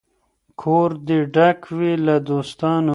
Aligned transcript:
کور 0.61 0.89
دي 1.07 1.19
ډک 1.35 1.59
وي 1.77 1.93
له 2.05 2.15
دوستانو 2.29 2.89